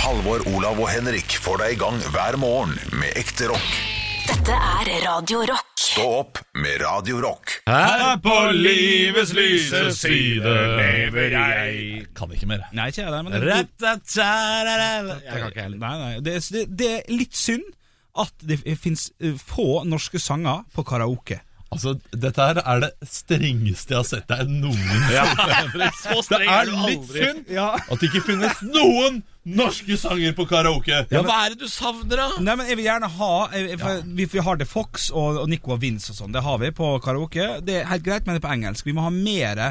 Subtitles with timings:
[0.00, 3.72] Halvor, Olav og Henrik får deg i gang hver morgen med ekte rock.
[4.30, 5.66] Dette er Radio Rock.
[5.80, 7.56] Stå opp med Radio Rock.
[7.66, 12.62] Her på livets lyse side lever jeg Kan ikke mer.
[12.76, 15.78] Nei, ikke jeg det, men det, Jeg kan ikke heller.
[15.82, 16.12] Nei, nei.
[16.24, 17.66] Det, er- det, det er litt synd
[18.20, 19.08] at det fins
[19.42, 21.40] få norske sanger på karaoke.
[21.70, 25.10] Altså, dette her er det strengeste jeg har sett deg noensinne.
[25.14, 25.22] Ja.
[25.38, 29.20] Det er litt synd at det ikke finnes noen
[29.56, 31.02] norske sanger på karaoke.
[31.10, 32.28] Ja, Hva er det du savner, da?
[32.42, 35.48] Nei, men jeg vil gjerne ha jeg, for vi, vi har The Fox og, og
[35.50, 36.34] Nico og Vince og sånn.
[36.34, 37.48] Det har vi på karaoke.
[37.66, 38.86] Det er helt greit, men det er på engelsk.
[38.86, 39.62] Vi må ha mer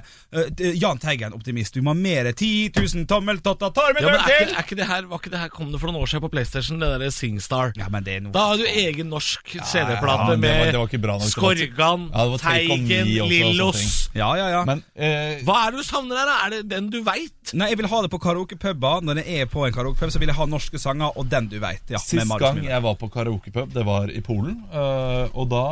[0.79, 1.77] Jahn Teigen, optimist.
[1.77, 4.79] Vi må ha mer 10 000 tommeltotter, tar med Ja, men er ikke, er ikke
[4.79, 6.79] det her, Var ikke det her kom det for noen år siden på PlayStation?
[6.81, 7.73] Det der Singstar.
[7.79, 11.25] Ja, men det er noe Da har du egen norsk CD-plate ja, med det var.
[11.29, 14.08] Skorgan, Ja, det var Take Teigen, Lillos.
[14.17, 14.61] Ja, ja, ja.
[14.65, 16.31] Men eh, Hva er det du savner her?
[16.45, 17.53] Er det den du veit?
[17.53, 19.03] Nei, jeg vil ha det på karaokepuber.
[19.05, 21.59] Når jeg er på en karaokepub, så vil jeg ha norske sanger og den du
[21.61, 21.83] veit.
[21.93, 24.63] Ja, Sist gang jeg var på karaokepub, det var i Polen.
[24.73, 25.63] eh, og da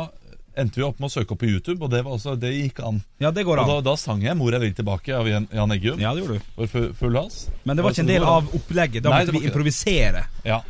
[0.58, 2.80] endte vi opp med å søke opp på YouTube, og det, var også, det gikk
[2.82, 2.96] an.
[3.22, 3.74] Ja, det går Og an.
[3.76, 6.00] da, da sang jeg 'Mor er vill tilbake' av Jan Eggum.
[6.02, 6.66] Ja, det gjorde du.
[6.66, 7.46] For full, hals.
[7.64, 9.02] Men det var ikke en del av opplegget.
[9.02, 10.24] Da Nei, måtte vi improvisere.
[10.44, 10.62] Ja,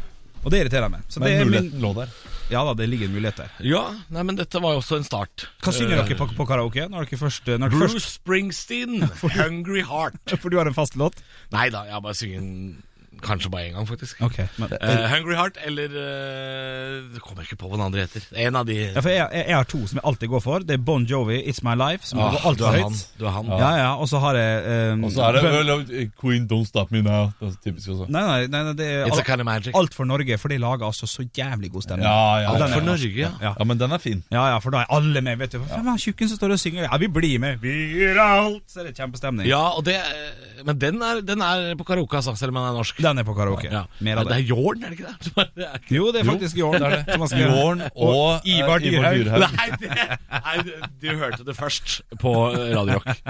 [0.45, 1.01] Og det irriterer meg.
[1.09, 2.09] Så det Men er muligheten min, lå der.
[2.51, 3.51] Ja da, det ligger en mulighet der.
[3.69, 3.83] Ja,
[4.15, 5.47] nei, men dette var jo også en start.
[5.65, 6.89] Hva synger Eh, dere på, på karaoke?
[6.89, 9.03] Når dere først, når dere først Bruce Springsteen,
[9.37, 10.37] 'Hungry Heart'.
[10.41, 11.21] For du har en fast låt?
[11.53, 12.83] Nei da, jeg bare synger den
[13.23, 14.21] kanskje bare én gang, faktisk.
[14.23, 18.25] Okay, men uh, 'Hungry Heart' eller uh, Det kommer ikke på hva den andre heter.
[18.37, 20.59] En av de ja, for jeg, jeg, jeg har to som jeg alltid går for.
[20.69, 22.93] Det er Bon Jovi, 'It's My Life', som Ah, går du altfor han.
[22.93, 23.07] høyt.
[23.19, 23.47] Du er han.
[23.47, 26.67] Ja, ja, og så har jeg um, Og så er det Bun- uh, Queen Don't
[26.67, 27.33] Stop Me Now.
[27.41, 28.07] Det er typisk også.
[28.09, 29.75] Nei, nei, nei, nei det er It's a alt, kind of magic.
[29.75, 32.07] alt for Norge, for de lager altså så jævlig god stemning.
[32.09, 33.31] Ja, ja, alt er- For Norge, ja.
[33.43, 33.55] ja.
[33.59, 34.25] Ja, men den er fin.
[34.33, 35.37] Ja, ja, for da er alle med.
[35.39, 36.83] vet du Hvem er tjukken som står og synger?
[36.91, 37.59] Ja, vi blir med!
[37.63, 38.63] Vi gjør alt!
[38.69, 39.47] Så er det kjempestemning.
[39.49, 42.65] Ja, og det eh, Men den er, den er på karaoke, altså, selv om den
[42.71, 42.99] er norsk.
[43.09, 43.71] Den er på karaoke.
[43.73, 43.85] Ja.
[44.05, 44.39] Mer av det det.
[44.45, 45.47] er Jorn, er det ikke det?
[45.59, 46.79] Det er ikke- Jo, det er faktisk Jorn.
[46.79, 47.41] det er det.
[47.49, 49.31] Jorn og, og Ivar Dyrhaug.
[49.59, 49.91] Nei, det,
[50.33, 50.57] nei,
[51.03, 53.23] du hørte det først på eh, Radio Rock.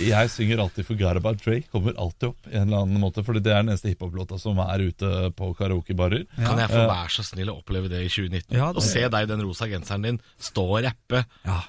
[0.00, 1.62] Jeg synger alltid for About Dre'.
[1.72, 4.58] Kommer alltid opp i en eller annen måte Fordi det er den eneste hiphop-låta som
[4.62, 6.24] er ute på karaokebarer.
[6.38, 8.56] Kan jeg få være så snill å oppleve det i 2019?
[8.56, 11.24] Ja, det- Og se deg i den rosa genseren din stå og rappe.
[11.46, 11.60] Ja.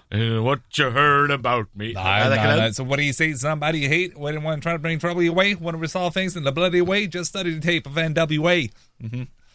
[0.41, 1.93] What you heard about me?
[1.93, 2.71] Nei, nei, nei.
[2.71, 3.33] So what do you say?
[3.33, 4.17] Somebody hate?
[4.17, 5.55] When to try to bring trouble your way?
[5.55, 7.07] To resolve things in the bloody way?
[7.07, 8.57] Just study the tape of NWA.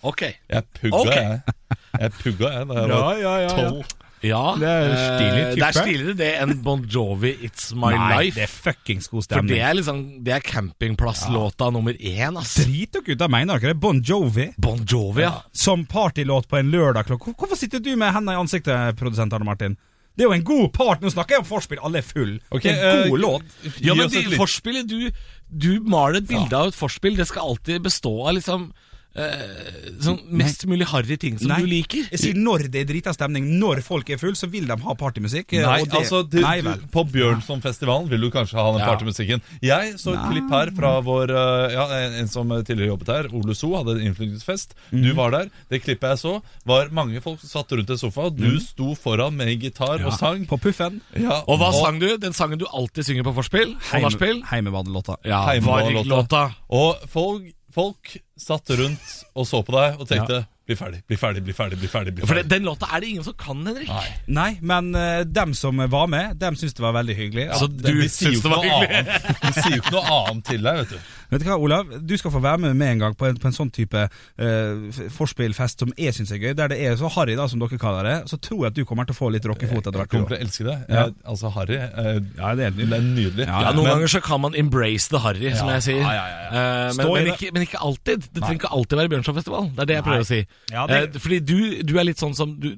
[0.07, 0.23] Ok.
[0.23, 1.23] Jeg pugga, okay.
[1.23, 1.41] jeg.
[2.01, 3.55] Jeg pugga, jeg, da jeg Ja, var ja, ja, ja.
[3.57, 3.97] tolv.
[4.25, 5.61] Ja, Det er stilig eh, type.
[5.61, 8.39] Det er stiligere det enn Bon Jovi, It's My Nei, Life.
[8.39, 12.57] det er fuckings god For det er liksom Det er campingplasslåta nummer én, ass.
[12.63, 13.81] Drit dere ut av mener dere det?
[13.83, 15.35] Bon Jovi Bon Jovi, ja.
[15.53, 19.49] som partylåt på en lørdag klokka Hvorfor sitter du med hendene i ansiktet, produsent Arne
[19.49, 19.77] Martin?
[20.17, 21.03] Det er jo en god part.
[21.05, 22.39] Nå snakker jeg om forspill, alle er full.
[22.49, 23.57] Okay, det er en god god låt.
[23.85, 25.11] Ja, men det, de, et forspillet du,
[25.51, 27.17] du maler et bilde av et forspill.
[27.19, 28.71] Det skal alltid bestå av liksom
[29.17, 31.61] sånn mest mulig harry ting som Nei.
[31.63, 32.09] du liker.
[32.13, 34.95] Jeg sier når det er drita stemning, når folk er full, så vil de ha
[34.95, 35.53] partymusikk.
[35.57, 36.81] eh, Nei, og det- altså du, Nei du, vel.
[36.93, 38.87] På Bjørnsonfestivalen vil du kanskje ha den Ja.
[38.95, 39.43] partymusikken.
[39.63, 41.87] Jeg så et klipp her fra vår uh, Ja,
[42.21, 44.75] en som tidligere jobbet her, Ole So, hadde en innflytelsesfest.
[44.91, 45.17] Du Mhm.
[45.17, 45.51] var der.
[45.71, 48.31] Det klippet jeg så, var mange folk som satt rundt en sofa.
[48.31, 50.47] Du sto foran med gitar og sang.
[50.47, 51.01] På puffen.
[51.17, 52.17] Ja, Og hva sang du?
[52.19, 53.77] Den sangen du alltid synger på forspill?
[53.93, 54.43] Heim?
[54.43, 55.17] Heimebadelåta.
[55.25, 56.55] Ja, Heimebadelåta.
[56.71, 61.43] Og folk, folk satt rundt og så på deg og tenkte Bli ferdig, bli ferdig,
[61.47, 61.77] bli ferdig.
[61.79, 63.91] bli ferdig, bli For det, den låta er det ingen som kan, Henrik.
[64.27, 67.45] Nei, men uh, dem som var med, dem syntes det var veldig hyggelig.
[67.61, 68.99] Så De- du de sier jo syns det ikke var noe hyggelig?
[68.99, 69.39] annet.
[69.47, 71.13] De sier jo ikke noe annet til deg, vet du.
[71.31, 71.95] Vet du hva, Olav?
[72.07, 75.07] Du skal få være med med en gang på en, på en sånn type uh,
[75.15, 78.07] forspillfest som jeg syns er gøy, der det er så harry, da, som dere kaller
[78.11, 78.17] det.
[78.31, 80.13] Så tror jeg at du kommer til å få litt rockefot etter Jeg hvert.
[80.17, 80.77] kommer til å elske det.
[80.91, 81.07] Ja.
[81.07, 83.47] Jeg, altså, Harry eh, Ja, det er helt Det er nydelig.
[83.47, 86.03] Ja, Ja, Noen Men- ganger så kan man embrace the harry, som jeg sier.
[86.03, 86.47] ja, ja, ja.
[86.47, 87.35] Eh, men, Stå i men, det.
[87.39, 88.27] ikke, men ikke alltid.
[88.33, 89.71] Det trenger ikke alltid være Bjørnsonfestival.
[89.77, 90.41] Det er det jeg prøver å si.
[90.73, 92.75] Ja, det- Eh, fordi du, du er litt sånn som du,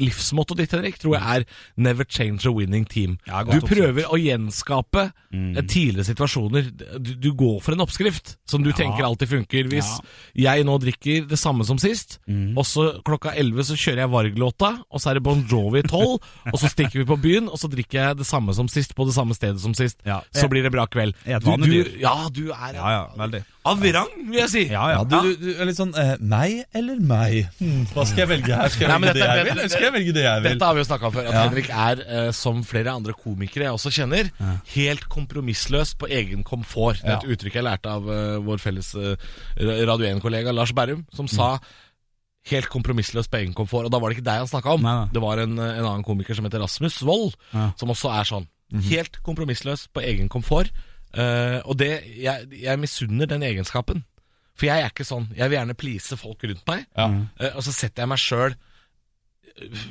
[0.00, 1.44] Livsmottoet ditt, Henrik, tror jeg er
[1.76, 3.18] 'never change a winning team'.
[3.26, 5.66] Ja, du prøver å gjenskape mm.
[5.68, 6.70] tidligere situasjoner.
[6.98, 9.68] Du, du går for en oppskrift som du tenker alltid funker.
[9.68, 10.00] Hvis
[10.34, 14.84] jeg nå drikker det samme som sist, og så klokka 11 så kjører jeg Varg-låta,
[14.90, 16.18] og så er det Bon Jovi 12,
[16.52, 19.04] og så stikker vi på byen, og så drikker jeg det samme som sist på
[19.06, 20.00] det samme stedet som sist.
[20.06, 20.22] Ja.
[20.32, 21.14] Så blir det bra kveld.
[21.24, 23.44] Du- du- Ja, du er Ja, ja, veldig.
[23.64, 24.62] Av rang, vil jeg si.
[24.68, 25.04] Ja, ja.
[25.08, 27.46] Du, du, du er litt sånn eh, Meg eller meg?
[27.56, 28.68] Hmm, hva skal jeg velge her?
[28.74, 30.48] Skal jeg Nei, dette, det jeg vil, eller skal jeg velge det jeg vil?
[30.50, 31.44] Dette har vi jo snakka om før, at Ja.
[31.46, 34.28] Henrik er, eh, som flere andre komikere jeg også kjenner,
[34.74, 37.00] helt kompromissløs på egen komfort.
[37.00, 39.14] Det er et uttrykk jeg lærte av uh, vår felles uh,
[39.56, 41.54] Radio 1-kollega Lars Berrum, som sa
[42.50, 43.88] helt kompromissløs på egen komfort.
[43.88, 44.84] Og da var det ikke deg han snakka om.
[44.84, 44.98] Nei.
[45.14, 47.70] Det var en, en annen komiker som heter Rasmus Wold, Ja.
[47.80, 48.48] som også er sånn.
[48.90, 50.72] Helt kompromissløs på egen komfort.
[51.14, 54.04] Eh, og det Jeg, jeg misunner den egenskapen.
[54.54, 55.26] For jeg er ikke sånn.
[55.34, 56.84] Jeg vil gjerne please folk rundt meg.
[56.94, 57.08] Ja.
[57.40, 58.54] Uh, og så setter jeg meg sjøl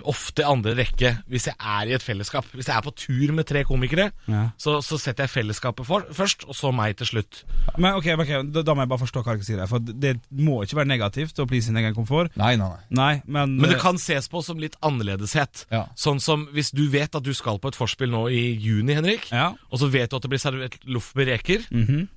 [0.04, 2.46] ofte andre rekke hvis jeg er i et fellesskap.
[2.52, 4.50] Hvis jeg er på tur med tre komikere, Ja.
[4.60, 7.44] så, så setter jeg fellesskapet for, først, og så meg til slutt.
[7.78, 9.70] Men ok, okay da, da må jeg bare forstå hva dere sier her.
[9.72, 12.36] For det må ikke være negativt å please sin egen komfort.
[12.40, 12.84] Nei, nei, nei.
[13.04, 15.66] Nei, men Men det kan ses på som litt annerledeshet.
[15.72, 15.86] Ja.
[15.96, 19.30] Sånn som hvis du vet at du skal på et forspill nå i juni, Henrik,
[19.32, 19.54] Ja.
[19.72, 21.64] og så vet du at det blir servert loff med reker,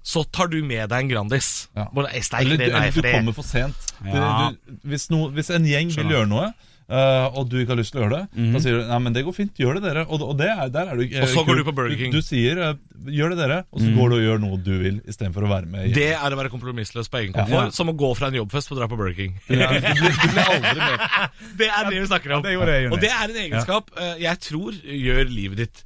[0.02, 1.68] så tar du med deg en Grandis.
[1.76, 1.86] Ja.
[1.94, 3.76] Bare, Eller, det, du, nei, eller du kommer for sent.
[4.02, 4.50] Du, Ja.
[4.50, 6.52] du, hvis, no, hvis en gjeng vil gjøre noe,
[6.88, 9.16] eh, og du ikke har lyst til å gjøre det, da sier du nei, men
[9.16, 10.04] det går fint, gjør det dere.
[10.06, 11.60] Og, og det er, der er du uh, Og så går kul.
[11.60, 12.14] du på Burger King.
[12.14, 12.72] Du, du sier uh,
[13.12, 15.70] gjør det dere, og så går du og gjør noe du vil, istedenfor å være
[15.72, 15.92] med.
[15.96, 17.76] Det er å være kompromissløs på egen komfort, Ja.
[17.76, 19.38] som å gå fra en jobbfest og dra på Burger King.
[19.50, 21.06] Ja, du, blir, aldri med.
[21.60, 22.44] Det er det vi snakker om.
[22.44, 23.90] det jeg, og det er en egenskap
[24.20, 25.82] jeg tror gjør livet ditt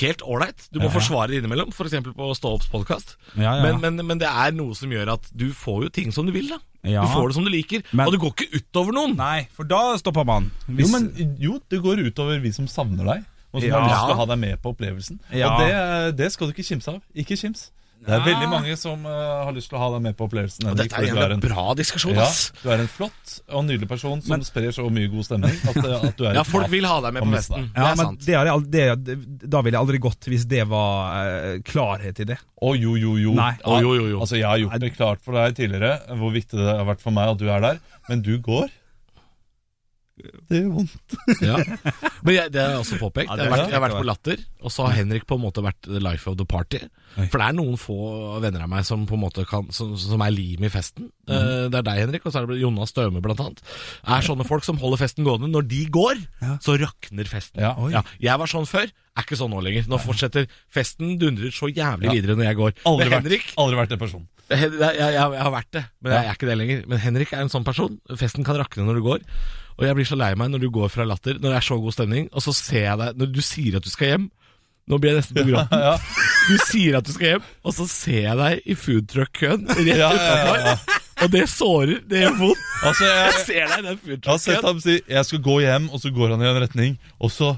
[0.00, 0.66] helt ålreit.
[0.74, 1.98] Du må forsvare det innimellom, f.eks.
[2.16, 3.16] på Stå opps podkast.
[3.34, 3.62] Ja, ja.
[3.64, 6.34] Men, men, men det er noe som gjør at du får jo ting som du
[6.34, 6.50] vil.
[6.52, 7.02] da Ja.
[7.02, 9.16] Du får det som du liker, Men- og det går ikke utover noen.
[9.16, 10.50] Nei, for da stopper man.
[10.68, 13.80] Jo, men jo, det går utover vi som savner deg, og som Ja.
[13.80, 15.18] har lyst til å ha deg med på opplevelsen.
[15.32, 15.50] Ja.
[15.50, 17.02] Og det, det skal du ikke kimse av.
[17.14, 17.70] Ikke kims.
[18.06, 18.24] Det er Ja.
[18.26, 19.12] veldig mange som uh,
[19.44, 20.62] har lyst til å ha deg med på opplevelsen.
[20.68, 22.28] Og Henrik, dette er en jævla bra diskusjon, ja,
[22.62, 26.06] du er en flott og nydelig person som sprer så mye god stemning at, eh,
[26.10, 27.66] at du er Ja, folk vil ha deg med på festen.
[27.74, 28.20] Ja, Det er men sant.
[28.28, 29.16] det er jeg aldri, det,
[29.50, 32.38] da ville jeg aldri gått hvis det var uh, klarhet i det.
[32.62, 33.34] Å jo, jo, jo.
[33.36, 33.52] Nei.
[33.66, 34.20] Å, jo, jo, jo.
[34.22, 37.10] Altså, Jeg har gjort det klart for deg tidligere hvor viktig det har vært for
[37.12, 38.70] meg at du er der, men du går.
[40.16, 41.14] Det gjør vondt.
[41.44, 41.56] Ja.
[42.24, 43.28] Men jeg, det har jeg også påpekt.
[43.28, 45.42] Ja, jeg, har vært, jeg har vært på Latter, og så har Henrik på en
[45.42, 46.80] måte vært the life of the party.
[47.30, 47.96] For det er noen få
[48.44, 51.10] venner av meg som på en måte kan Som, som er lim i festen.
[51.28, 51.68] Mm.
[51.72, 53.60] Det er deg, Henrik, og så er det Jonas Støme, blant annet.
[54.16, 55.50] Er sånne folk som holder festen gående.
[55.52, 56.56] Når de går, Ja.
[56.64, 57.60] så rakner festen.
[57.60, 58.02] Ja.
[58.22, 59.84] Jeg var sånn før, er ikke sånn nå lenger.
[59.92, 62.16] Nå fortsetter festen dundrer så jævlig Ja.
[62.16, 62.74] videre når jeg går.
[62.88, 64.26] Aldri vært, Henrik aldri vært den personen.
[64.48, 66.82] jeg, jeg, jeg, jeg har vært det, men jeg er ikke det lenger.
[66.88, 67.96] Men Henrik er en sånn person.
[68.16, 69.24] Festen kan rakne når du går.
[69.76, 71.76] Og jeg blir så lei meg når du går fra latter, når det er så
[71.80, 74.30] god stemning, og så ser jeg deg Når du sier at du skal hjem
[74.86, 75.80] Nå blir jeg nesten på gråten.
[75.82, 75.96] Ja.
[76.46, 80.10] Du sier at du skal hjem, og så ser jeg deg i foodtruck-køen rett Ja,
[80.14, 80.74] ja, ja,
[81.24, 81.98] Og det sårer.
[82.06, 82.60] Det gjør vondt.
[82.86, 84.66] Altså, Jeg jeg, ser deg i den jeg har sett foodtruck-køen.
[84.68, 87.56] ham si 'jeg skal gå hjem', og så går han i en retning, og så,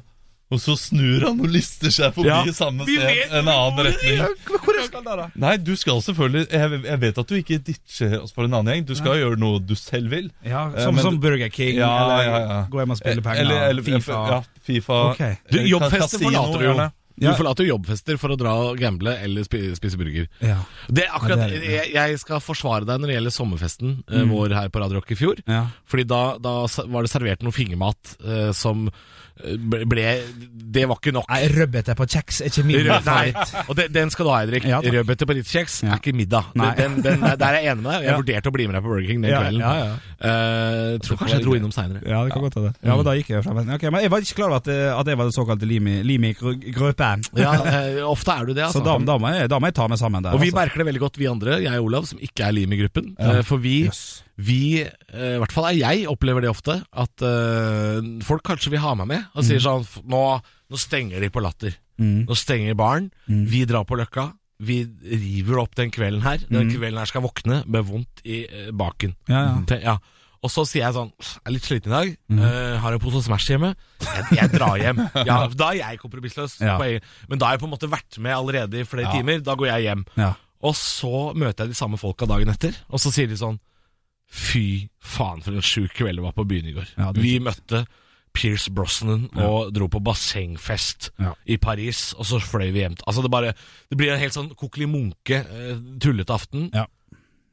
[0.51, 2.41] og så snur han og lister seg forbi Ja.
[2.57, 4.23] samme sted, vet en annen retning.
[4.49, 5.27] Hvor skal det da?
[5.37, 8.73] Nei, du skal selvfølgelig jeg, jeg vet at du ikke ditcher oss for en annen
[8.75, 8.87] gjeng.
[8.89, 10.31] Du skal gjøre noe du selv vil.
[10.45, 12.61] Ja, Eh, som, eh, som Burger King, Ja, eller ja, ja.
[12.73, 14.23] gå hjem og spille penger, Eller, eller Fifa.
[14.33, 15.03] Ja, Fifa.
[15.13, 15.23] Ok.
[15.51, 16.89] Du, Eh, jobbfester forlater du jo.
[17.19, 20.29] Du forlater jo jobbfester for å dra og gamble eller spise burger.
[20.41, 20.61] Ja.
[20.87, 24.05] Det er akkurat, det er det, jeg, jeg skal forsvare deg når det gjelder sommerfesten
[24.07, 24.31] eh, Mm.
[24.31, 25.43] vår her på Radio Rock i fjor.
[25.51, 25.65] Ja.
[25.85, 26.53] Fordi da, da
[26.87, 28.95] var det servert noe fingermat eh, som eh,
[29.39, 30.05] ble, ble
[30.69, 31.29] Det var ikke nok.
[31.33, 33.53] Nei, rødbete på kjeks er ikke min nei, favoritt.
[33.71, 34.65] og det, den skal du ha, Henrik.
[34.69, 34.81] Ja.
[34.85, 35.95] Rødbete på ditt kjeks Ja.
[35.95, 36.51] er ikke middag.
[36.59, 36.75] Nei.
[36.77, 38.03] Den, den, der er jeg enig med deg.
[38.05, 38.17] Jeg Ja.
[38.21, 39.61] vurderte å bli med deg på Burger King den Ja, kvelden.
[39.61, 39.95] ja, ja.
[40.29, 42.03] Eh, tror kanskje jeg dro innom seinere.
[42.05, 42.75] Ja, det kan godt hende.
[42.83, 44.69] Ja, men da gikk jeg fra men, ok, men jeg var ikke klar over at,
[44.69, 46.35] eh, at jeg var den såkalte Limi, limi.
[47.39, 48.81] Ja, uh, ofte er du det, altså.
[48.81, 50.35] Så da, da, må jeg, da må jeg ta meg sammen der.
[50.37, 50.61] Og vi altså.
[50.61, 53.13] merker det veldig godt, vi andre, jeg og Olav, som ikke er lim i gruppen.
[53.19, 54.23] Eh, For vi, Jøss.
[54.39, 58.83] Vi eh, i hvert fall er jeg, opplever det ofte, at uh, folk kanskje vil
[58.85, 60.21] ha meg med, og sier sånn nå,
[60.71, 61.75] nå stenger de på latter.
[61.99, 62.29] Mm.
[62.29, 63.09] Nå stenger baren.
[63.27, 64.29] Vi drar på Løkka.
[64.63, 64.81] Vi
[65.11, 66.39] river opp den kvelden her.
[66.51, 69.17] Den kvelden her skal våkne med vondt i uh, baken.
[69.31, 69.59] Ja, ja.
[69.71, 69.97] Til, ja.
[70.39, 72.11] Og så sier jeg sånn Jeg er litt sliten i dag.
[72.31, 73.73] eh, har en pose Smash hjemme.
[74.05, 75.01] Jeg, jeg drar hjem.
[75.27, 76.61] Ja, da er jeg kompromissløs.
[76.63, 76.77] Ja.
[77.27, 79.17] Men da har jeg på en måte vært med allerede i flere Ja.
[79.19, 79.43] timer.
[79.43, 80.05] Da går jeg hjem.
[80.15, 80.37] Ja.
[80.63, 83.59] Og så møter jeg de samme folka dagen etter, og så sier de sånn
[84.29, 86.89] Fy faen, for en sjuk kveld det var på byen i går.
[86.99, 87.87] Ja, det Vi møtte
[88.37, 91.33] Pierce Brosnan og dro på bassengfest Ja.
[91.49, 92.97] i Paris, og så fløy vi hjem.
[93.07, 93.55] Altså Det bare
[93.91, 96.71] Det blir en helt sånn kokkeli munke, eh, tullete aften.
[96.75, 96.85] Ja.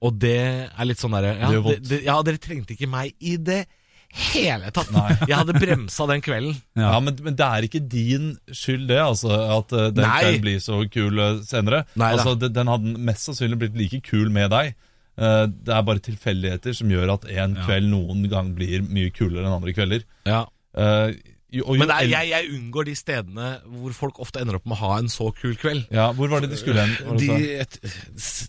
[0.01, 1.87] Og det er litt sånn derre ja, Det gjør vondt.
[1.89, 3.65] det- ja, dere trengte ikke meg i det
[4.11, 4.91] hele tatt.
[5.27, 6.55] Jeg hadde bremsa den kvelden.
[6.75, 6.91] Ja.
[6.93, 10.21] Ja, men, men det er ikke din skyld det, altså, at eh, den Nei.
[10.21, 11.85] kvelden blir så kul eh, senere.
[11.95, 12.17] Nei da.
[12.19, 14.75] altså, den, den hadde mest sannsynlig blitt like kul med deg.
[15.17, 19.45] Eh, det er bare tilfeldigheter som gjør at en kveld noen gang blir mye kulere
[19.45, 20.03] enn andre kvelder.
[20.27, 20.41] Ja.
[20.75, 21.13] Eh,
[21.55, 24.65] jo, og jo Men er, jeg, jeg unngår de stedene hvor folk ofte ender opp
[24.67, 25.85] med å ha en så kul kveld.
[25.93, 27.15] ja, Hvor var det de skulle hen?
[27.15, 27.77] det De, et,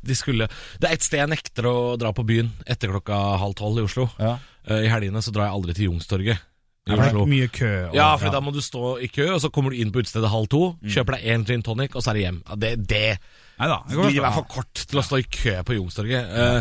[0.02, 0.48] de skulle
[0.80, 3.86] Det er et sted jeg nekter å dra på byen etter klokka halv tolv i
[3.86, 4.08] Oslo.
[4.18, 4.38] Ja.
[4.66, 6.42] Uh, I helgene så drar jeg aldri til Youngstorget.
[6.86, 7.70] Det er mye kø.
[7.90, 10.02] og- Ja, for da må du stå i kø, og så kommer du inn på
[10.02, 10.90] utestedet halv to, Mm.
[10.90, 12.42] kjøper deg én gin tonic, og så er det hjem.
[12.48, 13.18] Ja, det, det,
[13.56, 14.28] Neida, det går Livet bra.
[14.28, 16.26] er for kort til å stå i kø på Youngstorget.
[16.28, 16.58] Uh,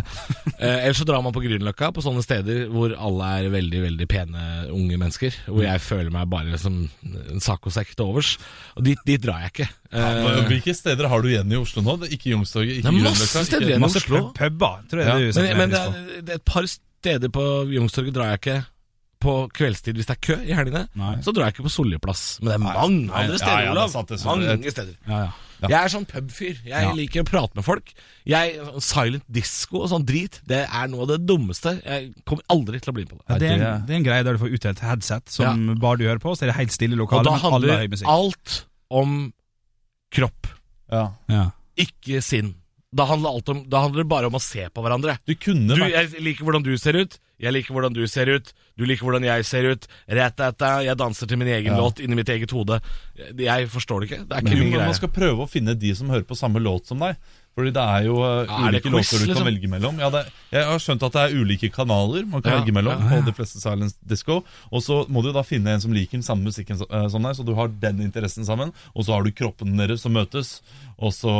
[0.47, 4.07] uh, ellers så drar man på Grünerløkka, på sånne steder hvor alle er veldig veldig
[4.07, 5.35] pene unge mennesker.
[5.49, 8.35] Hvor jeg føler meg bare som en saccosekk til overs.
[8.79, 9.67] Og dit, dit drar jeg ikke.
[9.91, 11.97] Eh, Hvilke steder har du igjen i Oslo nå?
[11.99, 13.83] Det er Ikke Youngstorget, ikke er masse steder igjen.
[13.83, 14.23] i Oslo.
[14.39, 15.17] pub- tror jeg Ja.
[15.19, 17.43] det er men men det, er, det er et par steder på
[17.75, 18.57] Youngstorget drar jeg ikke.
[19.25, 21.15] På kveldstid, hvis det er kø i helgene, Nei.
[21.25, 22.23] så drar jeg ikke på Soljeplass.
[22.41, 24.25] Men det er mange Nei, andre steder, ja, det er Olav.
[24.29, 24.95] mange steder.
[25.09, 25.31] Ja, ja.
[25.65, 26.57] Jeg er sånn pubfyr.
[26.67, 26.91] Jeg Ja.
[26.93, 27.93] liker å prate med folk.
[28.27, 31.81] Jeg, Silent disco og sånn drit, det er noe av det dummeste.
[31.83, 33.25] Jeg kommer aldri til å bli med på det.
[33.29, 35.75] Ja, det, er det- en, det er en greie der du får utdelt headset som
[35.79, 39.33] bare du hører på, så er det helt stille i Og da handler alt om
[40.11, 40.47] kropp,
[40.91, 41.11] Ja.
[41.29, 41.51] Ja.
[41.77, 42.55] ikke sinn.
[42.95, 45.17] Da handler, om, da handler det bare om å se på hverandre.
[45.27, 48.29] Du kunne Du, vært jeg liker hvordan du ser ut, jeg liker hvordan du ser
[48.31, 49.87] ut, du liker hvordan jeg ser ut.
[50.07, 51.79] Rætætæ, jeg danser til min egen Ja.
[51.81, 52.79] låt inni mitt eget hode.
[53.35, 54.21] Jeg forstår det ikke.
[54.29, 54.85] Det er ikke Men, min greie.
[54.87, 57.17] Man skal prøve å finne de som hører på samme låt som deg.
[57.55, 59.37] Fordi det er jo uh, er ulike quiz, låter du liksom?
[59.39, 59.99] kan velge mellom.
[60.03, 63.05] Ja, det, jeg har skjønt at det er ulike kanaler man kan Ja, velge mellom
[63.07, 64.41] på de fleste Silence Disco.
[64.75, 67.37] Og så må du da finne en som liker den samme musikken uh, som deg,
[67.37, 68.75] så du har den interessen sammen.
[68.91, 70.57] Og så har du kroppen deres som møtes.
[70.99, 71.31] Og så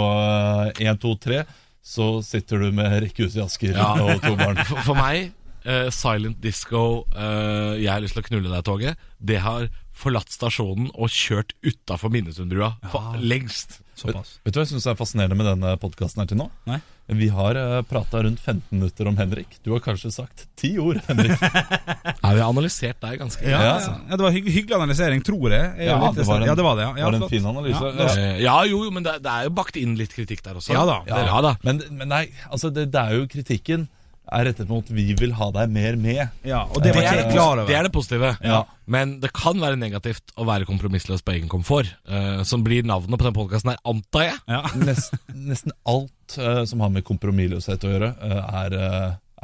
[0.80, 1.44] én, to, tre,
[1.86, 4.64] så sitter du med rekke ut i Asker og to barn.
[4.70, 5.34] For, for meg,
[5.68, 10.90] uh, silent disco, eh, jeg har lyst til å knulle deg-toget, det har forlatt stasjonen
[10.94, 13.80] og kjørt utafor Minnesundbrua for lengst.
[13.96, 14.40] Såpass.
[14.44, 16.50] Vet du hva jeg syns er fascinerende med denne podkasten her til nå?
[16.68, 16.82] Nei.
[17.16, 19.60] Vi har uh, prata rundt 15 minutter om Henrik.
[19.64, 21.38] Du har kanskje sagt ti ord, Henrik.
[22.26, 23.74] Ja, vi har analysert deg ganske Ja, Ja.
[23.86, 23.92] ja.
[24.10, 25.68] ja, det var hygg, hyggelig analysering, tror jeg.
[25.78, 26.88] jeg Ja, det var en- ja, det var det.
[26.88, 27.92] Ja, ja, var en fin analyse.
[27.94, 30.58] Ja, Eh, Ja, jo, jo, men det, det er jo bakt inn litt kritikk der
[30.58, 30.74] også.
[30.74, 31.54] Ja da, det, ja da.
[31.64, 33.88] Men, men nei, altså det, det er jo kritikken
[34.32, 36.22] er rettet mot vi vil ha deg mer med.
[36.44, 38.32] ja, og det Det er det, klar det er det positive.
[38.44, 38.64] Ja.
[38.86, 41.92] Men det kan være negativt å være kompromissløs på egen komfort.
[42.10, 44.40] Uh, som blir navnet på den podkasten her, antar jeg.
[44.50, 44.64] Ja.
[44.88, 48.78] Nesten, nesten alt uh, som har med kompromissløshet å gjøre, uh, er,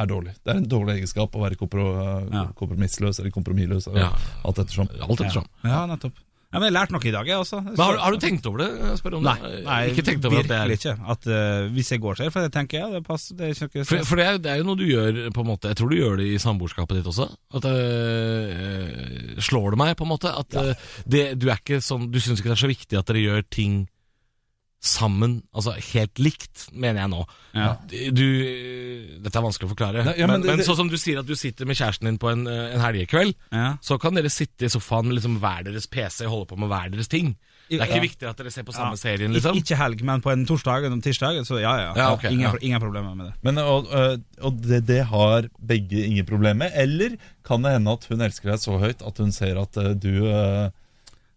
[0.01, 0.35] er dårlig.
[0.41, 1.87] Det er en dårlig egenskap å være kompro,
[2.31, 2.47] Ja.
[2.57, 3.89] kompromissløs eller kompromissløs.
[3.97, 4.11] Ja.
[4.45, 4.89] Alt ettersom.
[5.01, 5.47] Alt ettersom.
[5.65, 6.17] ja, nettopp.
[6.51, 7.61] Ja, men jeg har lært noe i dag, jeg også.
[7.63, 8.69] Men har, du- har du tenkt over det?
[8.83, 11.11] Jeg spør om Nei, nei ikke tenkt over at det er virkelig ikke.
[11.13, 13.37] At uh, hvis jeg går, selv, for det tenker jeg tenker ja, det passer.
[13.37, 15.47] Det er ikke For, for det, er, det er jo noe du gjør på en
[15.47, 17.27] måte Jeg tror du gjør det i samboerskapet ditt også.
[17.57, 20.31] At uh, Slår det meg, på en måte?
[20.31, 20.73] At øh,
[21.07, 23.47] det, du er ikke sånn Du syns ikke det er så viktig at dere gjør
[23.51, 23.81] ting
[24.81, 27.19] sammen, altså helt likt, mener jeg nå.
[27.53, 27.75] Ja.
[28.17, 28.25] Du
[29.21, 30.03] Dette er vanskelig å forklare.
[30.07, 31.75] Nei, ja, men men det- men det- sånn som du sier at du sitter med
[31.77, 33.77] kjæresten din på en, øh, en helgekveld, Ja.
[33.81, 36.69] så kan dere sitte i sofaen med liksom hver deres PC og holde på med
[36.69, 37.35] hver deres ting.
[37.69, 38.01] Det er ikke Ja.
[38.01, 38.95] viktig at dere ser på samme Ja.
[38.97, 39.55] serien, Ik- liksom.
[39.55, 41.93] Ikke helg, men på en torsdag eller en tirsdag, så ja, ja.
[41.95, 42.53] Ja, ok, ingen, ja.
[42.61, 43.33] ingen problemer med det.
[43.43, 46.71] Men, og øh, og det, det har begge ingen problemer med.
[46.73, 49.93] Eller kan det hende at hun elsker deg så høyt at hun ser at øh,
[49.93, 50.25] du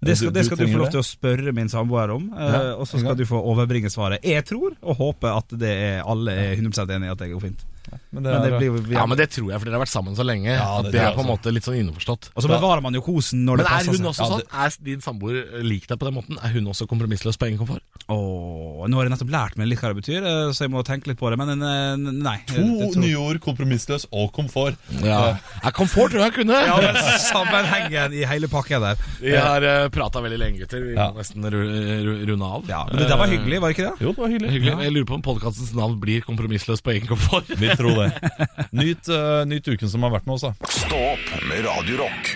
[0.05, 2.55] Det skal, det skal du, du, få lov til å spørre min samboer om, eh,
[2.55, 4.25] Ja, og så skal du få overbringe svaret.
[4.27, 7.45] Jeg tror, og håper, at det er alle er 100% enig i at det går
[7.47, 7.65] fint.
[8.14, 9.85] Men det Men det er, blir jo Ja, men det tror jeg, for dere har
[9.85, 10.50] vært sammen så lenge.
[10.52, 12.30] Ja, at det det er på en måte litt sånn innforstått.
[12.35, 14.44] Og så bevarer man jo kosen når Men det er hun også sånn?
[14.64, 16.38] Er din samboer lik deg på den måten?
[16.40, 17.83] Er hun også kompromissløs på egen komfort?
[18.04, 20.83] Åh, nå har jeg nettopp lært meg litt hva det betyr, eh, så jeg må
[20.87, 21.38] tenke litt på det.
[21.40, 22.37] Men eh, nei.
[22.50, 24.78] to nye ord, kompromissløs og komfort.
[25.00, 25.35] Ja.
[25.64, 26.59] ja komfort tror jeg jeg kunne.
[26.68, 29.00] Ja, men Sammenhengen i hele pakken der.
[29.21, 30.83] Vi har uh, prata veldig lenge, gutter.
[30.85, 31.11] Vi Ja.
[31.12, 31.61] må nesten ru
[32.04, 32.68] ru runde av.
[32.68, 34.04] Ja, men det der var hyggelig, var det ikke det?
[34.04, 34.50] Jo, det var hyggelig.
[34.54, 34.75] Hyggelig.
[34.85, 37.49] Jeg lurer på om podkastens navn blir kompromissløs på egen komfort.
[37.49, 38.03] Vi tror det.
[38.80, 40.70] Nyt, uh, nyt uken som har vært med oss, da.
[40.75, 42.30] Stå opp med Radio Rock.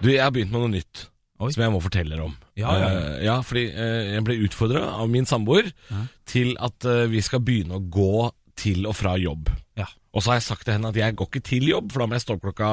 [0.00, 1.06] Du, jeg har begynt med noe nytt.
[1.40, 1.48] Oi.
[1.54, 2.34] Som jeg må fortelle dere om.
[2.58, 3.00] Ja, ja, ja.
[3.00, 5.70] Uh, ja fordi uh, jeg ble utfordra av min samboer
[6.28, 8.28] til at uh, vi skal begynne å gå
[8.60, 9.50] til og fra jobb.
[9.80, 9.88] Ja.
[10.12, 12.10] Og så har jeg sagt til henne at jeg går ikke til jobb, for da
[12.10, 12.70] må jeg stå opp klokka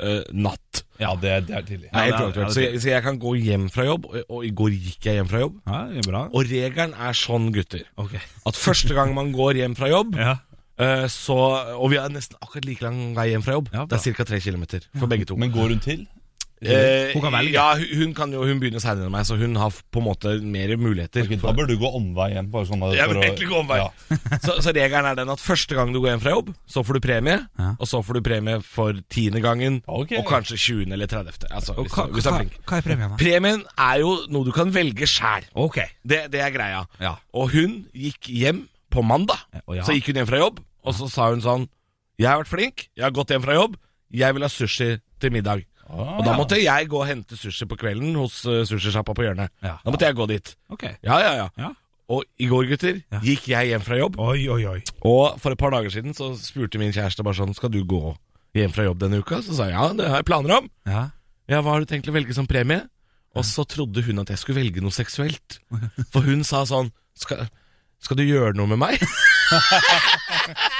[0.00, 0.69] eh, natt.
[1.00, 1.88] Ja, det, det er tidlig.
[1.88, 2.34] Det er helt det er- uaktuelt.
[2.34, 4.70] det er så, jeg, så jeg kan gå hjem fra jobb, og, og i går
[4.76, 5.54] gikk jeg hjem fra jobb.
[5.66, 6.22] Ja, det er bra.
[6.34, 8.14] Og regelen er sånn, gutter, Ok.
[8.46, 10.36] at første gang man går hjem fra jobb, Ja.
[10.78, 11.38] eh, så
[11.80, 13.68] Og vi har nesten akkurat like lang vei hjem fra jobb.
[13.72, 14.24] Ja, det er ca.
[14.24, 15.36] tre kilometer for begge to.
[15.36, 16.06] Men går hun til?
[16.60, 17.54] Eh, Hun kan velge.
[17.54, 20.34] Ja, hun, kan jo Hun begynner senere enn meg, så hun har på en måte
[20.44, 21.24] mer muligheter.
[21.24, 22.50] Ok, da bør du gå omvei hjem.
[22.52, 23.78] Bare sånn Jeg bør egentlig gå omvei.
[23.80, 23.88] Ja.
[24.44, 26.96] Så, så regelen er den at første gang du går hjem fra jobb, så får
[26.96, 27.36] du premie.
[27.60, 27.70] Ja.
[27.80, 30.18] Og så får du premie for tiende gangen, okay.
[30.20, 30.94] og kanskje 20.
[30.96, 31.48] eller 30.
[31.50, 33.18] Altså, hvis, hva, hvis hva, hva er premien, da?
[33.20, 35.48] Premien er jo noe du kan velge sjæl.
[35.66, 35.92] Okay.
[36.02, 36.84] Det, det er greia.
[37.02, 37.16] Ja.
[37.36, 39.44] Og hun gikk hjem på mandag.
[39.84, 41.68] Så gikk hun hjem fra jobb, og så sa hun sånn
[42.20, 43.76] Jeg har vært flink, jeg har gått hjem fra jobb,
[44.10, 44.90] jeg vil ha sushi
[45.20, 45.66] til middag.
[45.90, 49.24] Ah, Og da måtte jeg gå og hente sushi på kvelden hos uh, sushisjappa på
[49.26, 49.50] hjørnet.
[49.64, 49.76] Ja.
[49.82, 50.52] Da måtte jeg gå dit.
[50.70, 50.94] Okay.
[51.02, 51.48] Ja, ja, ja.
[51.58, 51.72] Ja.
[52.10, 54.16] Og i går, gutter, gikk jeg hjem fra jobb.
[54.22, 54.78] Oi, oi, oi.
[55.06, 58.00] Og for et par dager siden så spurte min kjæreste bare sånn Skal du gå
[58.58, 59.38] hjem fra jobb denne uka?
[59.46, 60.66] Så sa jeg ja, det har jeg planer om.
[60.90, 61.04] Ja.
[61.50, 62.82] Ja, hva har du tenkt å velge som premie?
[63.38, 65.60] Og så trodde hun at jeg skulle velge noe seksuelt.
[66.14, 67.46] For hun sa sånn Skal,
[68.02, 69.02] skal du gjøre noe med meg?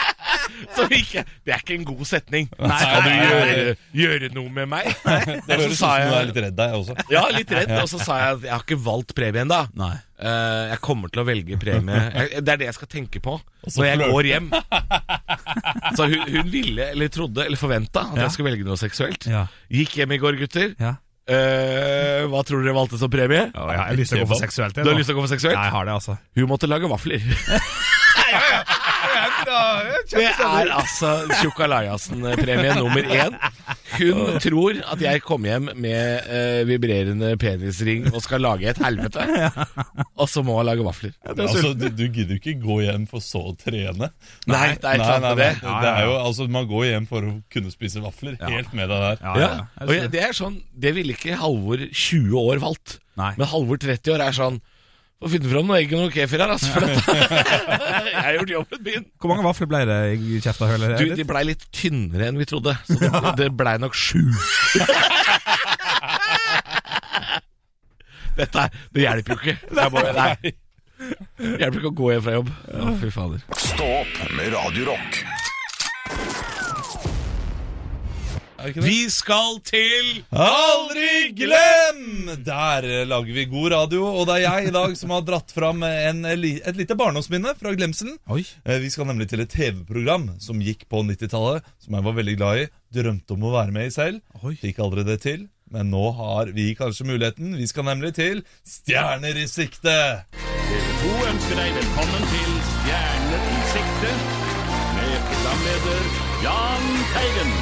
[0.77, 2.49] Så ikke, Det er ikke en god setning.
[2.59, 4.91] Nei, Skal du gjøre, gjøre noe med meg?
[5.47, 6.97] Det høres ut som du er litt redd deg også.
[7.15, 7.75] Ja, litt redd.
[7.81, 9.61] Og så sa jeg at jeg har ikke valgt premie ennå.
[9.81, 9.93] Nei.
[10.71, 12.01] jeg kommer til å velge premie.
[12.15, 13.39] Jeg, det er det jeg skal tenke på
[13.71, 14.49] når jeg går hjem.
[15.97, 19.29] Så hun, hun ville, eller trodde, eller forventa at jeg skulle velge noe seksuelt.
[19.31, 19.47] Ja.
[19.73, 20.75] Gikk hjem i går, gutter.
[20.81, 20.97] Ja.
[21.31, 23.45] Eh, hva tror dere valgte som premie?
[23.55, 24.75] Ja, jeg har lyst til å gå for seksuelt.
[24.75, 25.03] jeg, Du har nå.
[25.03, 25.55] lyst til å gå for seksuelt?
[25.55, 26.17] Ja, jeg har det, altså.
[26.41, 27.23] Hun måtte lage vafler.
[30.11, 33.37] Det er altså Tjukkalajasen-premie nummer én.
[34.01, 39.25] Hun tror at jeg kom hjem med uh, vibrerende penisring og skal lage et helvete.
[40.21, 41.15] Og så må hun lage vafler.
[41.27, 44.11] Altså, du, du gidder ikke gå hjem for så å trene.
[44.51, 45.51] Nei, det er ikke sant det.
[45.65, 48.37] Det er jo, altså, Man går hjem for å kunne spise vafler.
[48.41, 49.23] Helt med deg der.
[49.25, 49.53] Ja, Ja, ja,
[49.87, 49.93] ja.
[49.95, 52.99] jeg, det er sånn Det ville ikke Halvor 20 år valgt.
[53.39, 54.61] Men Halvor 30 år er sånn
[55.21, 56.71] Få finne fram noe egg og noe kefir her, altså.
[56.73, 57.13] For dette.
[58.09, 59.03] jeg har gjort jobben min.
[59.21, 60.95] Hvor mange vafler ble det i kjeftahullet?
[60.97, 62.73] Du, de blei litt tynnere enn vi trodde.
[62.89, 63.11] Så det,
[63.43, 64.23] det blei nok sju.
[68.41, 68.63] Dette
[68.95, 69.57] Det hjelper jo ikke.
[70.17, 70.55] Nei.
[71.37, 72.49] Det hjelper ikke å gå hjem fra jobb.
[72.73, 73.41] Å, fy fader.
[73.61, 75.13] Stå opp med Radio Rock.
[75.21, 75.29] Er
[76.17, 76.39] det ikke
[77.05, 77.19] det?
[78.61, 82.29] Vi skal til Aldri glem!
[82.45, 85.81] Der lager vi god radio, og det er jeg i dag som har dratt fram
[85.87, 88.19] en, et lite barndomsminne fra glemselen.
[88.29, 88.43] Oi.
[88.65, 92.37] Eh, Vi skal nemlig til et TV-program som gikk på 90-tallet, som jeg var veldig
[92.37, 92.69] glad i.
[93.01, 94.21] Drømte om å være med i selv.
[94.45, 94.55] Oi.
[94.61, 95.49] Fikk aldri det til.
[95.71, 97.55] Men nå har vi kanskje muligheten.
[97.57, 99.97] Vi skal nemlig til Stjerner i sikte.
[100.35, 104.15] TV 2 ønsker deg velkommen til Stjerner i sikte
[104.99, 106.09] med programleder
[106.45, 107.60] Jahn Teigen.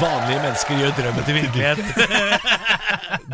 [0.00, 1.78] Vanlige mennesker gjør drømmen til virkelighet.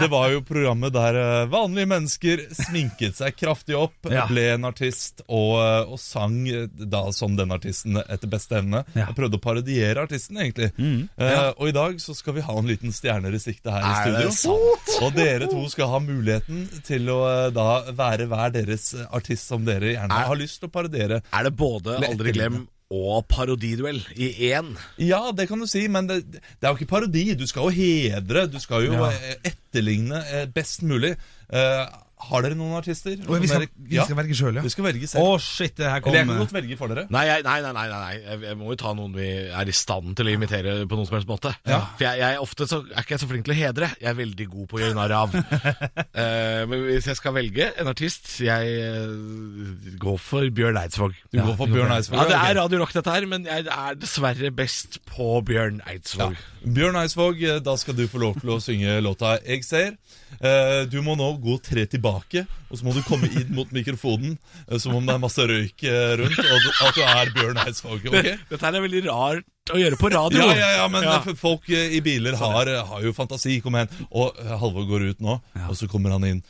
[0.00, 4.26] Det var jo programmet der eh, vanlige mennesker sminket seg kraftig opp, Ja.
[4.30, 8.85] ble en artist og, eh, og sang eh, da som den artisten etter beste evne.
[8.97, 9.08] Ja.
[9.11, 10.71] Og prøvde å parodiere artisten, egentlig.
[11.19, 13.93] Eh, og i dag så skal vi ha en liten stjerner i sikte her i
[13.93, 14.76] Er det studio.
[15.06, 17.21] Og dere to skal ha muligheten til å
[17.54, 21.23] da være hver deres artist som dere gjerne Er- har lyst til å parodiere.
[21.32, 24.73] Er det både Aldri glem og parodiduell i én?
[24.99, 27.23] Ja, det kan du si, men det, det er jo ikke parodi.
[27.39, 28.47] Du skal jo hedre.
[28.50, 29.11] Du skal jo Ja.
[29.15, 31.13] eh, etterligne eh, best mulig.
[31.53, 31.85] Eh,
[32.21, 33.17] har dere noen artister?
[33.17, 34.65] Oi, vi, skal, vi skal velge sjøl, ja.
[34.65, 35.45] Vi skal velge Å, selv.
[35.45, 37.06] shit, det her Eller jeg kan kom godt velge for dere.
[37.15, 38.13] Nei, nei, nei, nei, nei.
[38.19, 41.09] Jeg, jeg må jo ta noen vi er i stand til å imitere på noen
[41.09, 41.54] som helst måte.
[41.65, 43.91] For jeg, jeg, ofte så er ikke jeg så flink til å hedre.
[44.02, 45.35] Jeg er veldig god på å gjøre narr av.
[45.39, 51.17] uh, men hvis jeg skal velge en artist, jeg eh, går for Bjørn Eidsvåg.
[51.33, 52.21] Du går for Bjørn Eidsvåg.
[52.21, 56.37] Ja, det er Radio Rock dette her, men jeg er dessverre best på Bjørn Eidsvåg.
[56.65, 59.97] Bjørn Eidsvåg, eh, da skal du få lov til å synge låta 'Eg ser'.
[60.41, 64.37] Uh, Du må nå gå tre tilbake, og så må du komme inn mot mikrofonen
[64.69, 67.61] eh, som om det er masse røyk eh, rundt, og du- at du er Bjørn
[67.65, 68.07] Eidsvåg.
[68.11, 68.37] Okay?
[68.51, 70.41] Dette her er veldig rart å gjøre på radio.
[70.51, 71.19] Ja, ja, ja, men Ja.
[71.39, 73.61] folk eh, i biler har, har jo fantasi.
[73.63, 73.91] Kom igjen.
[74.11, 76.43] Og Halvor går ut nå, og så kommer han inn.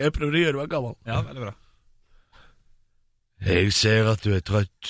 [0.00, 0.94] Jeg prøver å gjøre meg gammel.
[1.08, 1.54] Ja, veldig bra.
[3.44, 4.88] Jeg ser at du er trøtt,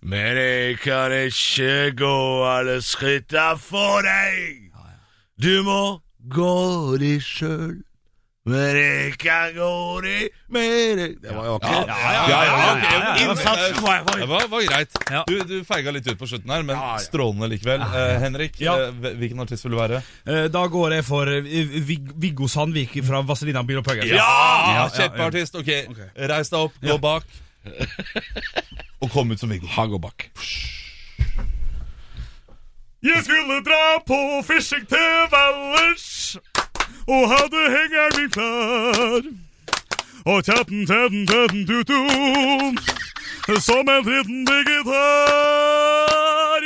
[0.00, 2.12] men jeg kan ikke gå
[2.48, 4.70] alle skritta for deg.
[5.40, 5.80] Du må
[6.28, 7.78] gå de sjøl,
[8.50, 10.14] men jeg kan gå de
[10.48, 11.16] med deg.
[11.22, 12.38] Det var jo ikke Ja, ja, ja,
[12.80, 13.10] ja.
[13.24, 14.26] Innsatsen var jeg Det for.
[14.32, 14.96] var, var greit.
[15.28, 17.02] Du, du feiga litt ut på slutten her, men Ja, ja.
[17.04, 17.84] strålende likevel.
[17.84, 18.74] Eh, Henrik, Ja.
[18.88, 20.00] eh, hvilken artist vil du være?
[20.26, 21.42] Eh, Da går jeg for eh,
[21.90, 24.08] Vig Viggo Sandvik fra Vazelina Bil og Pugger.
[24.08, 24.26] Ja,
[24.74, 25.54] ja, Kjempeartist.
[25.60, 25.70] Ok,
[26.16, 27.24] reis deg opp, gå bak.
[29.02, 29.68] Og kom ut som Viggo.
[29.76, 30.30] Han går bak.
[33.02, 36.36] Jeg skulle dra på fishing til Valdres
[37.08, 39.22] Og hadde hengeren min klar.
[40.26, 42.00] Og tjatten, tjatten, tjatten, tutu
[43.60, 45.00] Som en dritten digitar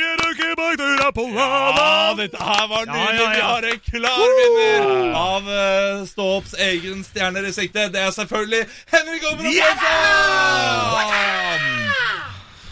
[0.01, 3.15] Jeg røkker bak døra på lada Ja, dette her var nydelig.
[3.15, 3.35] Ja, ja, ja.
[3.35, 4.83] Vi har en klar vinner
[5.21, 7.87] av uh, Ståops egen Stjerner i sikte.
[7.95, 9.45] Det er selvfølgelig Henrik Over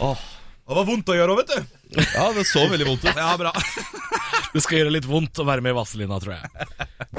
[0.03, 0.32] og Åh,
[0.63, 3.17] Det var vondt å gjøre, vet du Ja, det så veldig vondt ut.
[3.17, 3.51] Ja, bra
[4.53, 6.67] Det skal gjøre litt vondt å være med i Vazelina, tror jeg.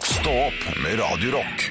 [0.06, 1.64] Stå opp med Radio Rock.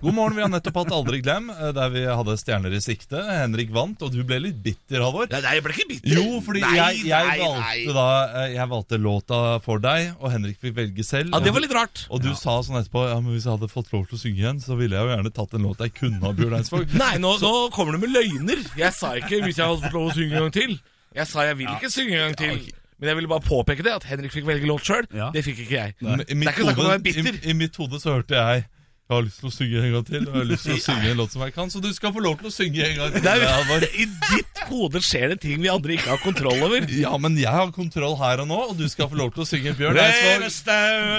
[0.00, 3.18] God morgen, vi har nettopp hatt Aldri glem, eh, der vi hadde stjerner i sikte.
[3.18, 5.26] Henrik vant, og du ble litt bitter, Halvor.
[5.32, 6.12] Nei, jeg ble ikke bitter.
[6.20, 7.96] Jo, fordi Nei, jeg, jeg, nei, valgte nei.
[7.96, 8.04] da
[8.44, 11.34] eh, Jeg valgte låta for deg, og Henrik fikk velge selv.
[11.34, 12.04] Ja, Det var litt rart.
[12.14, 14.38] Og du sa sånn etterpå Ja, men hvis jeg hadde fått lov til å synge
[14.44, 16.94] igjen, så ville jeg jo gjerne tatt en låt jeg kunne av Bjørn Eidsvåg.
[17.02, 18.62] Nei, nå, nå kommer du med løgner.
[18.78, 20.78] Jeg sa ikke 'hvis jeg hadde fått lov til å synge en gang til'.
[21.18, 22.72] Jeg sa jeg vil ikke synge en gang til.
[23.02, 25.06] Men jeg ville bare påpeke det, at Henrik fikk velge låt sjøl.
[25.10, 25.32] Ja.
[25.34, 25.94] Det fikk ikke jeg.
[26.02, 27.34] Men I Det er mitt, hode, være bitter.
[27.42, 28.64] i, I mitt hode så hørte jeg
[29.08, 30.82] jeg har lyst til å synge en gang til, og jeg har lyst til å
[30.84, 32.98] synge en låt som jeg kan, så du skal få lov til å synge en
[32.98, 33.22] gang til.
[33.24, 36.84] Nei, I ditt hode skjer det ting vi andre ikke har kontroll over.
[36.92, 39.48] Ja, men jeg har kontroll her og nå, og du skal få lov til å
[39.48, 40.44] synge Bjørn Eidsvåg.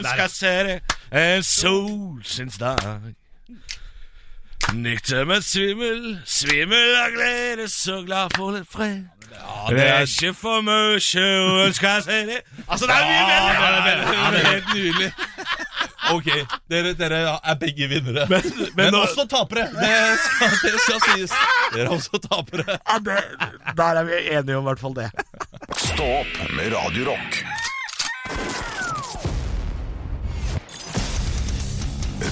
[0.05, 0.77] skal se det
[1.09, 3.09] en solskins dag.
[4.77, 9.07] Nykter, men svimmel, svimmel av glede, så glad for litt fred.
[9.73, 12.43] det er ikke for mye å ønske seg det.
[12.67, 13.25] Altså, det er mye
[13.89, 14.13] bedre!
[14.13, 15.11] Ja, det er helt nydelig.
[16.15, 16.27] Ok,
[16.71, 18.25] dere, dere er begge vinnere.
[18.29, 19.67] Men, nå- også tapere.
[19.75, 19.93] Det
[20.25, 21.35] skal, det skal sies.
[21.75, 22.79] Dere er også tapere.
[22.79, 23.17] Ja, det,
[23.77, 25.09] der er vi enige om i hvert fall det.
[25.77, 27.41] Stå opp med Radio Rock.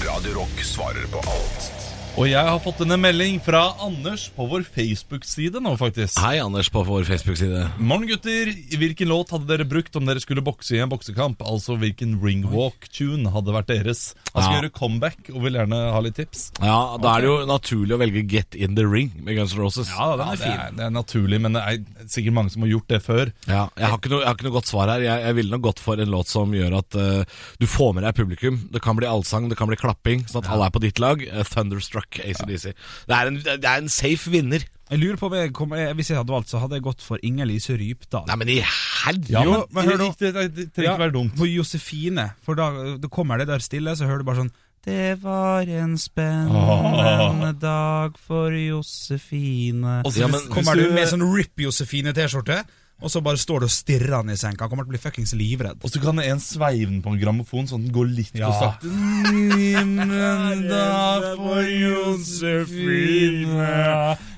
[0.08, 1.72] Radio Rock svarer på alt
[2.18, 6.16] Og jeg har fått en melding fra Anders på vår Facebook-side nå, faktisk.
[6.18, 7.60] Hei, Anders, på vår Facebook-side.
[7.78, 8.48] Morgen, gutter.
[8.80, 11.44] Hvilken låt hadde dere brukt om dere skulle bokse i en boksekamp?
[11.46, 14.00] Altså hvilken ringwalk-tune hadde vært deres?
[14.32, 14.62] Han skal Ja.
[14.62, 16.50] gjøre comeback og vil gjerne ha litt tips.
[16.60, 19.60] Ja, Da er det jo naturlig å velge Get In The Ring med Guns N'
[19.62, 19.88] Roses.
[19.94, 20.58] Ja, den er det, fin.
[20.58, 21.78] er, det er naturlig, men det er
[22.08, 23.32] sikkert mange som har gjort det før.
[23.46, 25.06] Ja, jeg, har ikke noe, jeg har ikke noe godt svar her.
[25.06, 27.24] Jeg, jeg ville nok gått for en låt som gjør at eh,
[27.62, 28.58] du får med deg publikum.
[28.74, 31.22] Det kan bli allsang, det kan bli klapping, sånn at alle er på ditt lag.
[31.22, 32.72] Eh, Thunderstruck, ACDC.
[32.72, 34.64] Det, er en, det er en safe vinner.
[34.88, 37.02] Jeg lurer på om jeg kom, jeg, Hvis jeg hadde valgt, så hadde jeg gått
[37.04, 38.24] for Inger-Lise Rypdal.
[38.30, 39.34] Nei, men i helvete!
[39.34, 40.08] Ja, men, men hør nå.
[40.20, 41.36] det, det, det trenger ikke være dumt.
[41.36, 42.70] På Josefine, for da,
[43.02, 44.54] da kommer det der stille, så hører du bare sånn
[44.88, 51.60] Det var en spennende dag for Josefine Og så Ja, Kommer du med sånn Rip
[51.60, 52.62] Josefine-T-skjorte,
[53.00, 54.64] og så bare står du og stirrer han i senka.
[54.64, 55.78] Han kommer til å bli fuckings livredd.
[55.84, 58.50] Og så kan en sveive den på en grammofon, sånn at den går litt Ja.
[58.50, 58.86] for sakte.
[58.88, 59.96] Men
[60.68, 63.68] da for Josefine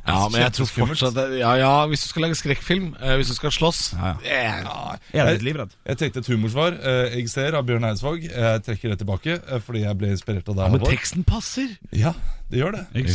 [0.07, 3.35] Ja, men jeg tror fortsatt Ja, ja, hvis du skal lage skrekkfilm, eh, hvis du
[3.39, 4.97] skal slåss Ja, ja.
[5.13, 5.71] Jeg er litt livredd.
[5.87, 6.73] Jeg tenkte et humorsvar.
[6.81, 8.23] Eh, Jeg ser av Bjørn Eidsvåg.
[8.31, 10.71] Jeg trekker det tilbake eh, fordi jeg ble inspirert av deg.
[10.77, 11.69] Men teksten passer.
[11.93, 12.13] Ja,
[12.51, 12.81] det gjør det.
[12.99, 13.07] Jeg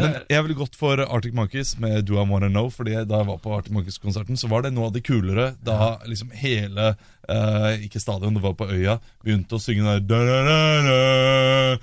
[0.00, 2.68] Men jeg ville gått for Arctic Monkeys med Do I Wanna Know.
[2.72, 5.96] Fordi da jeg var på Arctic Monkeys-konserten, så var det noe av det kulere da
[6.04, 6.92] liksom hele
[7.24, 8.98] Uh, Ikke stadion, det var på øya.
[9.24, 11.78] Begynte å synge den der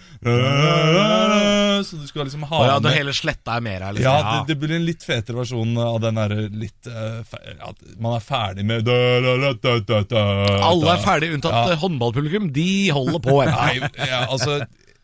[1.82, 4.06] Så du skal liksom ha oh, ja, da med hele sletta er mer her, liksom.
[4.06, 7.26] ja, det, det blir en litt fetere versjon av den derre litt uh,
[7.66, 8.86] At man er ferdig med.
[8.92, 11.76] Alle er ferdig, unntatt Ja.
[11.82, 12.52] håndballpublikum.
[12.54, 13.42] De holder på.
[13.50, 14.62] Nei, ja, altså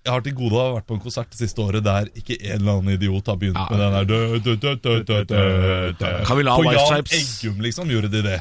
[0.07, 2.37] jeg har til gode å ha vært på en konsert det siste året der ikke
[2.39, 3.65] en eller annen idiot har begynt Ja.
[3.69, 6.11] med den der dø, dø, dø, dø, dø, dø, dø.
[6.25, 8.37] Kan vi la På Jan Eggum, liksom, gjorde de det.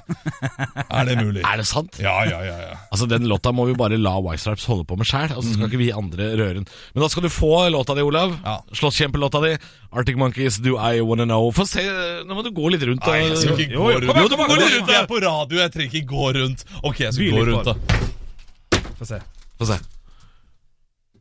[0.86, 1.42] Er det mulig?
[1.50, 1.98] Er det sant?
[1.98, 2.56] Ja, ja, ja.
[2.70, 2.76] ja.
[2.92, 5.34] Altså Den låta må vi bare la White Stripes holde på med sjæl.
[5.36, 6.66] og så skal ikke vi andre røre den.
[6.94, 8.36] Men da skal du få låta di, Olav.
[8.44, 8.60] Ja.
[8.72, 9.56] Slåsskjempelåta di.
[9.96, 11.50] Arctic Monkeys, Do I Wanna Know.
[11.56, 11.82] Få se,
[12.26, 13.06] Nå må du gå litt rundt.
[13.06, 14.06] Nei, jeg skal ikke gå rundt.
[14.06, 16.64] Jo, du Jo, gå litt rundt, Jeg er på radio, jeg trenger ikke gå rundt.
[16.82, 18.80] Ok, jeg skal gå rundt, da.
[19.00, 19.20] Få se.
[19.58, 19.80] Få se.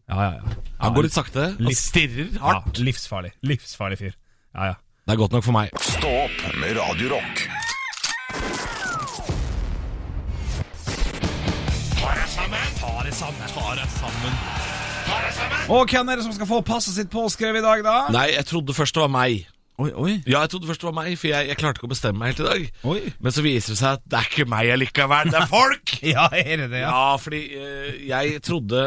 [0.09, 0.55] Ja, ja, ja.
[0.83, 1.45] Han går litt sakte.
[1.55, 2.77] Og Litt- stirrer ja hardt.
[2.77, 3.31] livsfarlig.
[3.41, 4.13] Livsfarlig fyr.
[4.55, 4.75] Ja, ja.
[5.05, 5.69] Det er godt nok for meg.
[5.81, 7.47] Stå opp med Radio Rock.
[15.69, 17.95] Og hvem er det som skal få passet sitt påskrevet i dag, da?
[18.13, 19.45] Nei, jeg trodde først det var meg.
[19.81, 20.11] Oi, oi.
[20.23, 22.31] Ja, jeg trodde først det var meg, for jeg, jeg klarte ikke å bestemme meg
[22.31, 22.67] helt i dag.
[22.93, 22.99] Oi.
[23.25, 25.95] Men så viser det seg at det er ikke meg allikevel, det er folk!
[26.15, 26.91] Ja, er det det, ja?
[26.93, 28.85] Ja, fordi eh, jeg trodde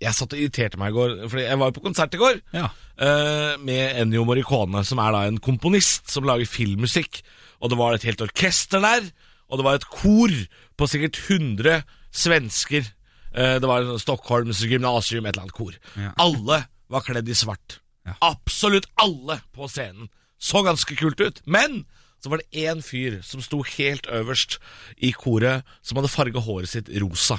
[0.00, 2.38] Jeg satt og irriterte meg i går, Fordi jeg var jo på konsert i går.
[2.56, 2.68] Ja.
[2.96, 7.20] eh, med Ennio Morricone, som er da en komponist som lager filmmusikk.
[7.60, 9.10] Og det var et helt orkester der,
[9.50, 10.32] og det var et kor
[10.80, 12.86] på sikkert 100 svensker.
[13.34, 15.76] Eh, det var Stockholms gymnasium, et eller annet kor.
[16.00, 16.14] Ja.
[16.18, 17.80] Alle var kledd i svart.
[18.24, 20.08] Absolutt alle på scenen.
[20.40, 21.42] Så ganske kult ut.
[21.44, 21.84] Men
[22.20, 24.58] så var det én fyr som sto helt øverst
[25.00, 27.38] i koret, som hadde farga håret sitt rosa.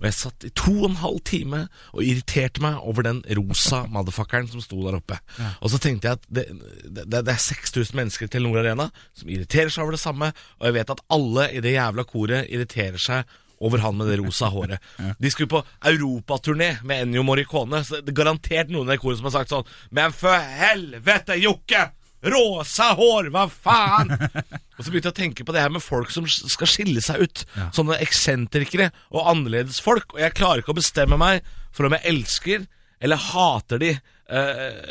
[0.00, 1.60] Og jeg satt i to og en halv time
[1.92, 5.18] og irriterte meg over den rosa motherfuckeren som sto der oppe.
[5.60, 6.46] Og så tenkte jeg at det,
[6.84, 10.68] det, det er 6000 mennesker til Nord Arena som irriterer seg over det samme, og
[10.68, 14.48] jeg vet at alle i det jævla koret irriterer seg over han med det rosa
[14.52, 14.80] håret.
[15.22, 19.28] De skulle på europaturné med Ennio Morricone, så det er garantert noen i koret som
[19.28, 21.90] har sagt sånn Men for helvete, Jokke!
[22.20, 24.12] Rosa hår, hva faen?
[24.76, 27.24] Og så begynte jeg å tenke på det her med folk som skal skille seg
[27.24, 27.44] ut.
[27.76, 30.14] Sånne eksentrikere og annerledes folk.
[30.16, 32.64] Og jeg klarer ikke å bestemme meg for om jeg elsker
[33.00, 33.94] eller hater de.
[34.30, 34.90] Eh,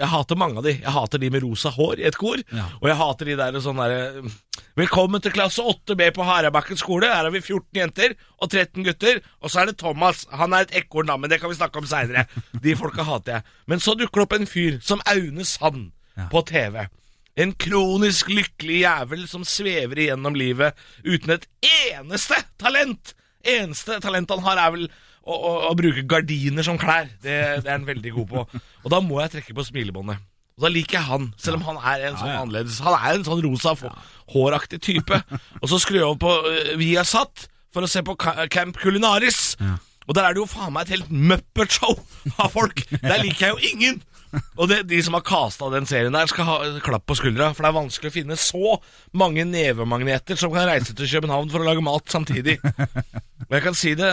[0.00, 0.72] jeg hater mange av de.
[0.78, 2.40] Jeg hater de med rosa hår i et kor.
[2.80, 4.30] Og jeg hater de der sånn derre
[4.78, 7.08] Velkommen til klasse 8B på Harabakken skole.
[7.10, 9.20] Her har vi 14 jenter og 13 gutter.
[9.42, 10.22] Og så er det Thomas.
[10.32, 12.24] Han er et ekorn, da, men det kan vi snakke om seinere.
[12.64, 13.56] De folka hater jeg.
[13.68, 15.90] Men så dukker det opp en fyr som Aune Sand
[16.32, 16.82] på TV.
[17.40, 21.46] En kronisk lykkelig jævel som svever igjennom livet uten et
[21.90, 23.14] eneste talent!
[23.46, 24.88] Eneste talent han har, er vel
[25.24, 27.08] å, å, å bruke gardiner som klær.
[27.22, 28.42] Det, det er han veldig god på.
[28.84, 30.20] Og da må jeg trekke på smilebåndet.
[30.60, 33.22] Og da liker jeg han, selv om han er en sånn annerledes Han er en
[33.24, 33.72] sånn rosa
[34.34, 35.22] håraktig type.
[35.62, 38.16] Og så skrur jeg over på uh, Viasat for å se på
[38.52, 39.54] Camp Culinaris.
[40.08, 41.94] Og der er det jo faen meg et helt Muppet-show
[42.42, 42.82] av folk!
[42.98, 44.00] Der liker jeg jo ingen!
[44.60, 47.50] Og det, de som har casta den serien der, skal ha klapp på skuldra.
[47.54, 48.76] For det er vanskelig å finne så
[49.16, 52.58] mange nevemagneter som kan reise til København for å lage mat samtidig.
[53.50, 54.10] Og jeg kan si det,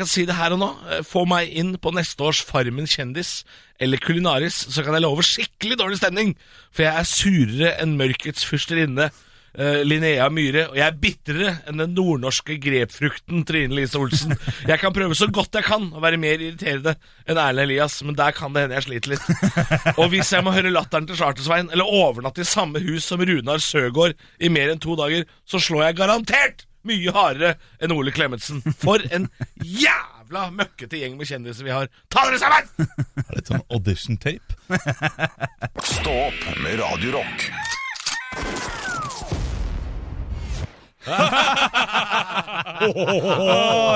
[0.00, 0.70] kan si det her og nå.
[1.06, 3.44] Få meg inn på neste års Farmen kjendis
[3.82, 6.34] eller Kulinaris, så kan jeg love skikkelig dårlig stemning.
[6.74, 9.10] For jeg er surere enn mørkets fyrsterinne.
[9.58, 14.36] Eh, Linnea Myhre, og jeg er bitrere enn den nordnorske grepfrukten Trine Lise Olsen.
[14.68, 18.18] Jeg kan prøve så godt jeg kan å være mer irriterende enn Erlend Elias, men
[18.18, 19.96] der kan det hende jeg sliter litt.
[20.00, 23.62] Og hvis jeg må høre latteren til Chartersveien, eller overnatte i samme hus som Runar
[23.62, 28.60] Søgaard i mer enn to dager, så slår jeg garantert mye hardere enn Ole Klemetsen.
[28.82, 29.28] For en
[29.64, 31.88] jævla møkkete gjeng med kjendiser vi har.
[32.12, 32.90] Ta dere sammen!
[33.24, 34.58] Er det sånn audition tape?
[35.94, 37.24] Stå opp med Radio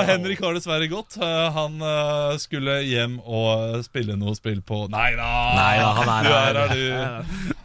[0.09, 1.17] Henrik har dessverre gått.
[1.21, 5.29] Eh, Han eh, skulle hjem og spille noe spill på Nei da!
[5.59, 6.59] Nei da, han er her.
[6.65, 6.83] er du.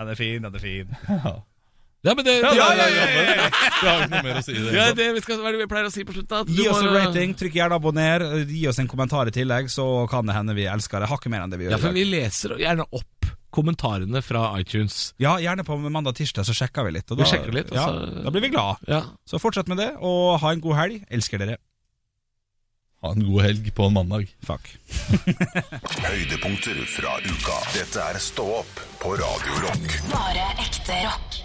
[0.04, 0.88] Er fin, han er fin.
[2.04, 3.44] Ja, men det, Ja, ja, ja, ja, ja, ja.
[3.80, 4.72] Du har ikke noe mer å si det.
[4.76, 6.42] ja, det vi skal, hva er det vi pleier å si på slutten?
[6.42, 9.86] At Gi oss en rating, trykk gjerne abonner, gi oss en kommentar i tillegg, så
[10.12, 11.08] kan det hende vi elsker det.
[11.08, 11.72] Hakket mer enn det vi gjør.
[11.78, 13.08] Ja, for vi leser gjerne opp
[13.54, 15.12] kommentarene fra iTunes.
[15.22, 17.06] Ja, gjerne på mandag-tirsdag, så sjekker vi litt.
[17.14, 18.82] Og Vi da, sjekker litt, og ja, så- da blir vi glad.
[18.90, 19.02] Ja.
[19.30, 21.04] Så fortsett med det, og ha en god helg.
[21.10, 21.56] Elsker dere.
[23.04, 24.30] Ha en god helg på en mandag.
[24.48, 24.70] Fuck.
[26.08, 27.58] Høydepunkter fra uka.
[27.76, 29.98] Dette er Stå opp på Radio Rock.
[30.10, 31.43] Bare ekte rock.